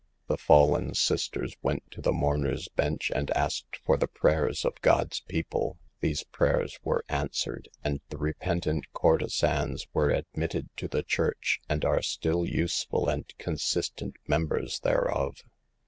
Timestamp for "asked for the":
3.37-4.07